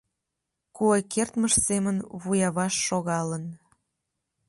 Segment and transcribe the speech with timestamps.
[0.75, 3.45] Куэ кертмыж семын вуяваш шогалын.